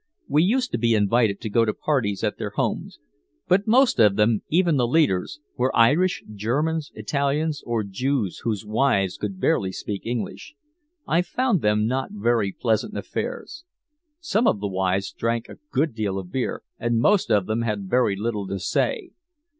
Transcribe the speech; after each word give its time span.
"We 0.27 0.41
used 0.41 0.71
to 0.71 0.79
be 0.79 0.95
invited 0.95 1.39
to 1.41 1.49
go 1.51 1.63
to 1.63 1.75
parties 1.75 2.23
at 2.23 2.39
their 2.39 2.49
homes. 2.55 2.97
But 3.47 3.67
most 3.67 3.99
of 3.99 4.15
them, 4.15 4.41
even 4.49 4.75
the 4.77 4.87
leaders, 4.87 5.39
were 5.55 5.75
Irish, 5.75 6.23
Germans, 6.33 6.91
Italians 6.95 7.61
or 7.67 7.83
Jews 7.83 8.39
whose 8.39 8.65
wives 8.65 9.17
could 9.17 9.39
barely 9.39 9.71
speak 9.71 10.03
English. 10.07 10.55
I 11.07 11.21
found 11.21 11.61
them 11.61 11.85
not 11.85 12.09
very 12.13 12.51
pleasant 12.51 12.97
affairs. 12.97 13.63
Some 14.19 14.47
of 14.47 14.59
the 14.59 14.67
wives 14.67 15.13
drank 15.13 15.47
a 15.47 15.59
good 15.69 15.93
deal 15.93 16.17
of 16.17 16.31
beer 16.31 16.63
and 16.79 16.99
most 16.99 17.29
of 17.29 17.45
them 17.45 17.61
had 17.61 17.87
very 17.87 18.15
little 18.15 18.47
to 18.47 18.57
say. 18.57 19.11